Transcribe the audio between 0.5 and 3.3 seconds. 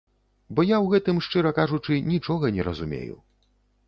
Бо я ў гэтым, шчыра кажучы, нічога не разумею.